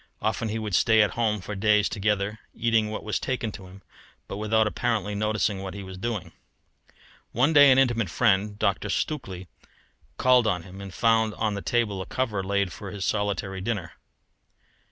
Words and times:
Often 0.19 0.49
he 0.49 0.57
would 0.57 0.73
stay 0.73 1.03
at 1.03 1.11
home 1.11 1.41
for 1.41 1.53
days 1.53 1.87
together, 1.87 2.39
eating 2.55 2.89
what 2.89 3.03
was 3.03 3.19
taken 3.19 3.51
to 3.51 3.67
him, 3.67 3.83
but 4.27 4.37
without 4.37 4.65
apparently 4.65 5.13
noticing 5.13 5.59
what 5.61 5.75
he 5.75 5.83
was 5.83 5.95
doing. 5.95 6.31
One 7.33 7.53
day 7.53 7.69
an 7.71 7.77
intimate 7.77 8.09
friend, 8.09 8.57
Dr. 8.57 8.89
Stukely, 8.89 9.45
called 10.17 10.47
on 10.47 10.63
him 10.63 10.81
and 10.81 10.91
found 10.91 11.35
on 11.35 11.53
the 11.53 11.61
table 11.61 12.01
a 12.01 12.07
cover 12.07 12.43
laid 12.43 12.73
for 12.73 12.89
his 12.89 13.05
solitary 13.05 13.61
dinner. 13.61 13.91